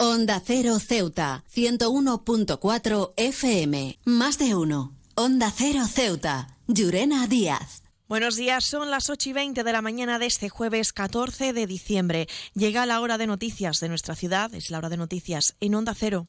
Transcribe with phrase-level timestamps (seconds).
[0.00, 3.98] Onda Cero Ceuta, 101.4 FM.
[4.04, 4.94] Más de uno.
[5.16, 6.56] Onda Cero Ceuta.
[6.68, 7.82] Llurena Díaz.
[8.08, 11.66] Buenos días, son las 8 y 20 de la mañana de este jueves 14 de
[11.66, 12.28] diciembre.
[12.54, 15.96] Llega la hora de noticias de nuestra ciudad, es la hora de noticias en Onda
[15.96, 16.28] Cero.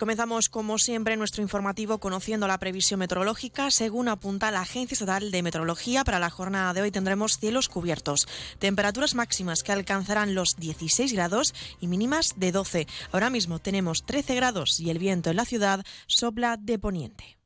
[0.00, 3.70] Comenzamos, como siempre, nuestro informativo conociendo la previsión meteorológica.
[3.70, 8.26] Según apunta la Agencia Estatal de Meteorología, para la jornada de hoy tendremos cielos cubiertos,
[8.58, 12.86] temperaturas máximas que alcanzarán los 16 grados y mínimas de 12.
[13.12, 17.36] Ahora mismo tenemos 13 grados y el viento en la ciudad sopla de poniente.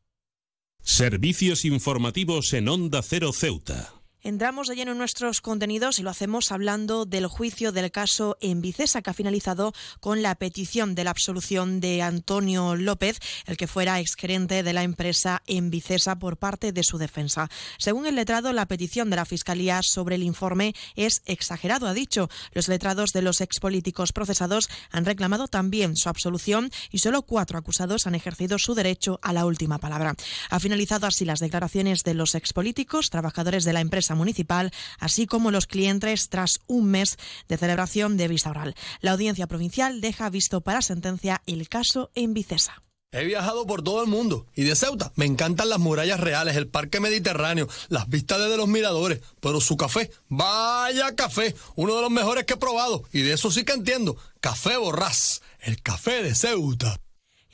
[0.81, 4.04] Servicios informativos en Onda Cero Ceuta.
[4.27, 8.63] Entramos de lleno en nuestros contenidos y lo hacemos hablando del juicio del caso en
[8.63, 13.67] Vicesa, que ha finalizado con la petición de la absolución de Antonio López, el que
[13.67, 17.51] fuera exgerente de la empresa en Vicesa por parte de su defensa.
[17.77, 22.31] Según el letrado, la petición de la Fiscalía sobre el informe es exagerado, ha dicho.
[22.55, 28.07] Los letrados de los expolíticos procesados han reclamado también su absolución y solo cuatro acusados
[28.07, 30.15] han ejercido su derecho a la última palabra.
[30.49, 35.51] Ha finalizado así las declaraciones de los expolíticos, trabajadores de la empresa municipal, así como
[35.51, 38.75] los clientes tras un mes de celebración de vista oral.
[39.01, 42.83] La audiencia provincial deja visto para sentencia el caso en Vicesa.
[43.15, 46.67] He viajado por todo el mundo y de Ceuta me encantan las murallas reales, el
[46.67, 52.11] parque mediterráneo, las vistas desde los miradores, pero su café, vaya café, uno de los
[52.11, 56.35] mejores que he probado y de eso sí que entiendo, café borrás, el café de
[56.35, 56.99] Ceuta.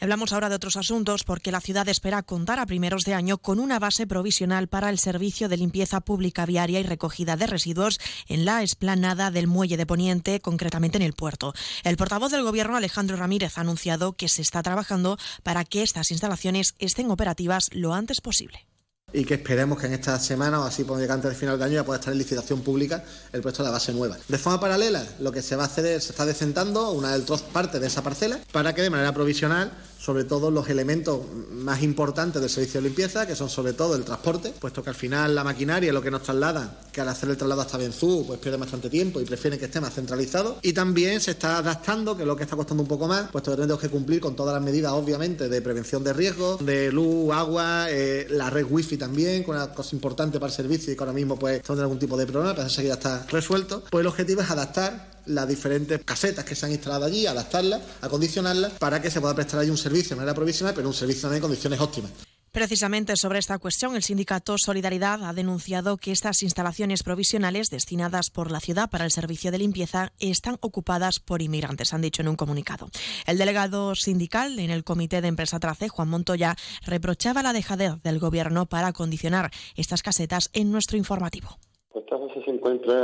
[0.03, 3.61] Hablamos ahora de otros asuntos porque la ciudad espera contar a primeros de año con
[3.61, 8.47] una base provisional para el servicio de limpieza pública viaria y recogida de residuos en
[8.47, 11.53] la esplanada del Muelle de Poniente, concretamente en el puerto.
[11.85, 16.11] El portavoz del Gobierno, Alejandro Ramírez, ha anunciado que se está trabajando para que estas
[16.11, 18.67] instalaciones estén operativas lo antes posible
[19.13, 21.65] y que esperemos que en esta semana o así por llegar antes del final de
[21.65, 24.17] año ya pueda estar en licitación pública el puesto de la base nueva.
[24.29, 27.25] De forma paralela, lo que se va a hacer es, se está decentando una del
[27.25, 31.21] troz parte de esa parcela para que de manera provisional sobre todo los elementos
[31.53, 34.97] más importantes del servicio de limpieza, que son sobre todo el transporte, puesto que al
[34.97, 38.25] final la maquinaria es lo que nos traslada, que al hacer el traslado hasta Benzú,
[38.27, 40.59] pues pierde bastante tiempo y prefieren que esté más centralizado.
[40.63, 43.51] Y también se está adaptando, que es lo que está costando un poco más, puesto
[43.51, 47.31] que tenemos que cumplir con todas las medidas, obviamente, de prevención de riesgos, de luz,
[47.35, 51.03] agua, eh, la red wifi también, con una cosa importante para el servicio y que
[51.03, 53.85] ahora mismo pues teniendo algún tipo de problema, pero ya está resuelto.
[53.91, 58.73] Pues el objetivo es adaptar las diferentes casetas que se han instalado allí, adaptarlas, acondicionarlas
[58.73, 61.39] para que se pueda prestar allí un servicio de manera provisional, pero un servicio también
[61.39, 62.11] en condiciones óptimas.
[62.53, 68.51] Precisamente sobre esta cuestión, el sindicato Solidaridad ha denunciado que estas instalaciones provisionales destinadas por
[68.51, 72.35] la ciudad para el servicio de limpieza están ocupadas por inmigrantes, han dicho en un
[72.35, 72.89] comunicado.
[73.29, 78.19] El delegado sindical en el Comité de Empresa Trace, Juan Montoya, reprochaba la dejadez del
[78.19, 81.57] Gobierno para acondicionar estas casetas en nuestro informativo.
[81.95, 82.95] Esta se encuentra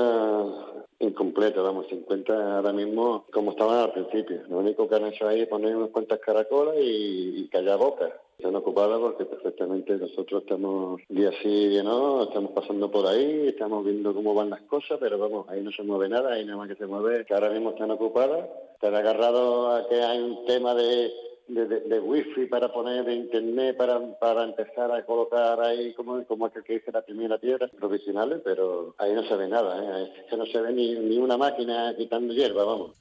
[1.00, 4.42] incompleta, vamos, se encuentra ahora mismo como estaban al principio.
[4.48, 8.12] Lo único que han hecho ahí es poner unas cuantas caracolas y, y callar bocas.
[8.38, 13.82] Están ocupadas porque perfectamente nosotros estamos día sí día no, estamos pasando por ahí, estamos
[13.82, 16.68] viendo cómo van las cosas, pero vamos, ahí no se mueve nada, ahí nada más
[16.68, 18.46] que se mueve que ahora mismo están ocupadas.
[18.74, 21.10] Están agarrados a que hay un tema de
[21.48, 26.64] de, wifi para poner de internet para, para empezar a colocar ahí como, como aquel
[26.64, 30.26] que dice la primera piedra profesionales pero ahí no se ve nada ¿eh?
[30.28, 32.92] que no se ve ni, ni una máquina quitando hierba vamos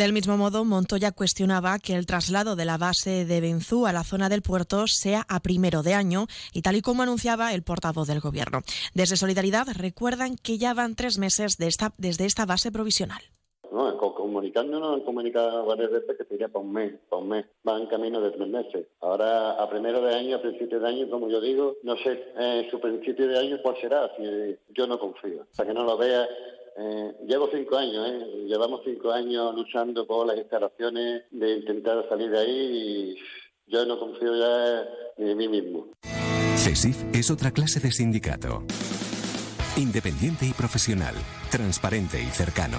[0.00, 4.02] del mismo modo, Montoya cuestionaba que el traslado de la base de Benzú a la
[4.02, 8.08] zona del puerto sea a primero de año y tal y como anunciaba el portavoz
[8.08, 8.62] del Gobierno.
[8.94, 13.20] Desde Solidaridad recuerdan que ya van tres meses de esta, desde esta base provisional.
[13.70, 17.86] No, comunicándonos han comunicado varias veces que sería para un mes, para un mes, van
[17.86, 18.86] camino de tres meses.
[19.00, 22.68] Ahora, a primero de año, a principio de año, como yo digo, no sé eh,
[22.70, 25.46] su principio de año cuál será, si yo no confío.
[25.56, 26.26] Para que no lo vea,
[26.78, 32.30] eh, llevo cinco años, eh, llevamos cinco años luchando por las instalaciones de intentar salir
[32.30, 33.16] de ahí
[33.66, 34.88] y yo no confío ya
[35.18, 35.88] ni en mí mismo.
[36.56, 38.62] CESIF es otra clase de sindicato.
[39.76, 41.14] Independiente y profesional,
[41.50, 42.78] transparente y cercano.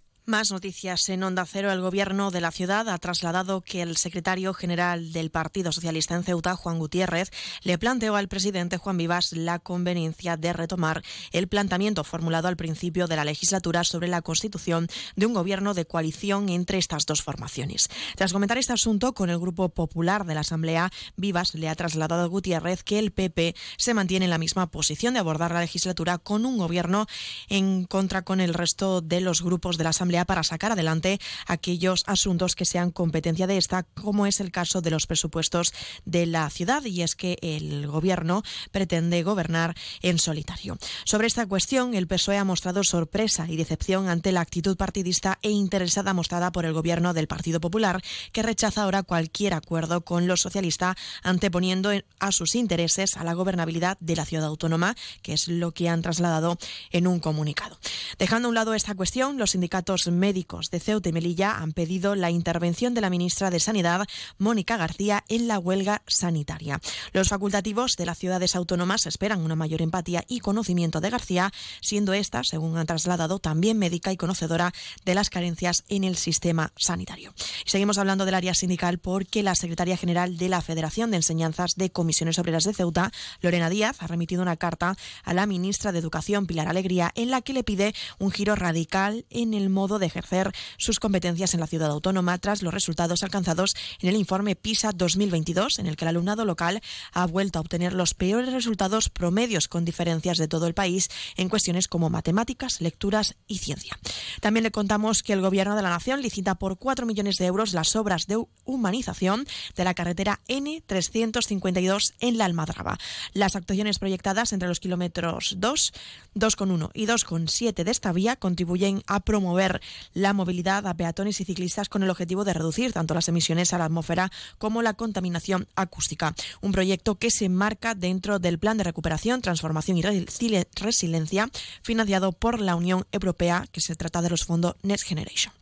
[0.27, 1.71] Más noticias en Onda Cero.
[1.71, 6.23] El gobierno de la ciudad ha trasladado que el secretario general del Partido Socialista en
[6.23, 7.31] Ceuta, Juan Gutiérrez,
[7.63, 11.01] le planteó al presidente Juan Vivas la conveniencia de retomar
[11.31, 15.85] el planteamiento formulado al principio de la legislatura sobre la constitución de un gobierno de
[15.85, 17.89] coalición entre estas dos formaciones.
[18.15, 22.21] Tras comentar este asunto con el Grupo Popular de la Asamblea, Vivas le ha trasladado
[22.21, 26.19] a Gutiérrez que el PP se mantiene en la misma posición de abordar la legislatura
[26.19, 27.07] con un gobierno
[27.49, 32.03] en contra con el resto de los grupos de la Asamblea para sacar adelante aquellos
[32.07, 35.73] asuntos que sean competencia de esta, como es el caso de los presupuestos
[36.05, 40.77] de la ciudad, y es que el Gobierno pretende gobernar en solitario.
[41.05, 45.49] Sobre esta cuestión, el PSOE ha mostrado sorpresa y decepción ante la actitud partidista e
[45.49, 50.41] interesada mostrada por el Gobierno del Partido Popular, que rechaza ahora cualquier acuerdo con los
[50.41, 55.71] socialistas, anteponiendo a sus intereses a la gobernabilidad de la ciudad autónoma, que es lo
[55.71, 56.57] que han trasladado
[56.91, 57.77] en un comunicado.
[58.17, 62.15] Dejando a un lado esta cuestión, los sindicatos médicos de Ceuta y Melilla han pedido
[62.15, 64.07] la intervención de la ministra de Sanidad,
[64.37, 66.79] Mónica García, en la huelga sanitaria.
[67.13, 71.51] Los facultativos de las ciudades autónomas esperan una mayor empatía y conocimiento de García,
[71.81, 74.73] siendo esta, según han trasladado, también médica y conocedora
[75.05, 77.33] de las carencias en el sistema sanitario.
[77.65, 81.91] seguimos hablando del área sindical porque la secretaria general de la Federación de Enseñanzas de
[81.91, 83.11] Comisiones Obreras de Ceuta,
[83.41, 87.41] Lorena Díaz, ha remitido una carta a la ministra de Educación, Pilar Alegría, en la
[87.41, 91.67] que le pide un giro radical en el modo de ejercer sus competencias en la
[91.67, 96.09] ciudad autónoma tras los resultados alcanzados en el informe PISA 2022, en el que el
[96.09, 96.81] alumnado local
[97.13, 101.49] ha vuelto a obtener los peores resultados promedios con diferencias de todo el país en
[101.49, 103.97] cuestiones como matemáticas, lecturas y ciencia.
[104.39, 107.73] También le contamos que el Gobierno de la Nación licita por 4 millones de euros
[107.73, 109.45] las obras de humanización
[109.75, 112.97] de la carretera N352 en la Almadraba.
[113.33, 115.93] Las actuaciones proyectadas entre los kilómetros 2,
[116.35, 119.80] 2,1 y 2,7 de esta vía contribuyen a promover
[120.13, 123.77] la movilidad a peatones y ciclistas con el objetivo de reducir tanto las emisiones a
[123.77, 126.33] la atmósfera como la contaminación acústica.
[126.61, 131.49] Un proyecto que se enmarca dentro del Plan de Recuperación, Transformación y Resiliencia
[131.81, 135.60] financiado por la Unión Europea, que se trata de los fondos Next Generation.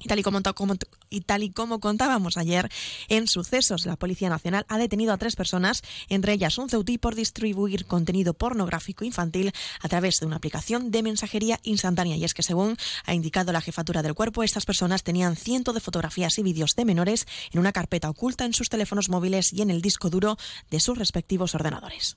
[0.00, 2.70] Y tal y, como, contábamos ayer
[3.08, 7.14] en sucesos, la Policía Nacional ha detenido a tres personas, entre ellas un ceutí, por
[7.14, 12.16] distribuir contenido pornográfico infantil a través de una aplicación de mensajería instantánea.
[12.16, 12.76] Y es que, según
[13.06, 16.84] ha indicado la jefatura del cuerpo, estas personas tenían cientos de fotografías y vídeos de
[16.84, 20.36] menores en una carpeta oculta en sus teléfonos móviles y en el disco duro
[20.70, 22.16] de sus respectivos ordenadores.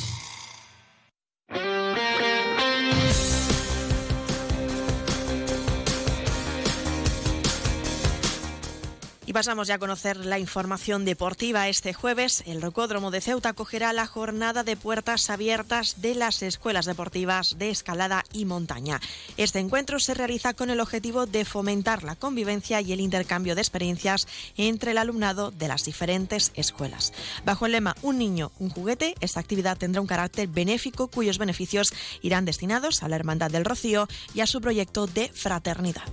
[9.41, 11.67] Pasamos ya a conocer la información deportiva.
[11.67, 16.85] Este jueves, el Rocódromo de Ceuta acogerá la jornada de puertas abiertas de las escuelas
[16.85, 19.01] deportivas de escalada y montaña.
[19.37, 23.61] Este encuentro se realiza con el objetivo de fomentar la convivencia y el intercambio de
[23.61, 24.27] experiencias
[24.57, 27.11] entre el alumnado de las diferentes escuelas.
[27.43, 31.95] Bajo el lema Un niño, un juguete, esta actividad tendrá un carácter benéfico cuyos beneficios
[32.21, 36.03] irán destinados a la Hermandad del Rocío y a su proyecto de fraternidad.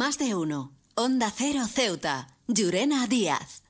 [0.00, 0.72] Más de uno.
[0.94, 2.28] Onda Cero Ceuta.
[2.46, 3.62] Llurena Díaz.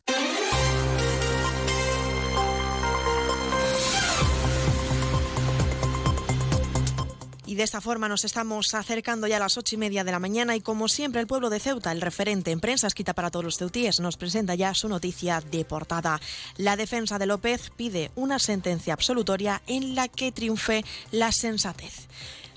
[7.46, 10.20] Y de esta forma nos estamos acercando ya a las ocho y media de la
[10.20, 13.44] mañana y como siempre el pueblo de Ceuta, el referente en prensa escrita para todos
[13.44, 16.20] los ceutíes, nos presenta ya su noticia de portada.
[16.56, 22.06] La defensa de López pide una sentencia absolutoria en la que triunfe la sensatez.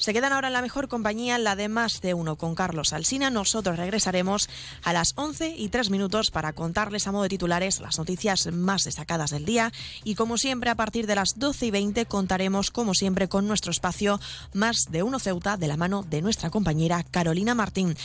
[0.03, 3.29] Se quedan ahora en la mejor compañía, la de más de uno con Carlos Alsina.
[3.29, 4.49] Nosotros regresaremos
[4.83, 8.83] a las 11 y 3 minutos para contarles a modo de titulares las noticias más
[8.83, 9.71] destacadas del día.
[10.03, 13.71] Y como siempre, a partir de las 12 y 20 contaremos, como siempre, con nuestro
[13.71, 14.19] espacio
[14.51, 17.95] más de uno Ceuta de la mano de nuestra compañera Carolina Martín.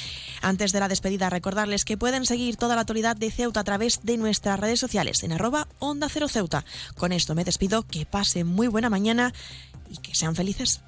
[0.40, 4.04] Antes de la despedida, recordarles que pueden seguir toda la actualidad de Ceuta a través
[4.04, 6.64] de nuestras redes sociales en arroba Onda Cero Ceuta.
[6.96, 9.34] Con esto me despido, que pasen muy buena mañana
[9.90, 10.80] y que sean felices.